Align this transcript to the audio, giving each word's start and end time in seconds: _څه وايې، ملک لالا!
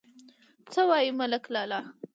_څه 0.71 0.81
وايې، 0.89 1.11
ملک 1.19 1.43
لالا! 1.53 1.79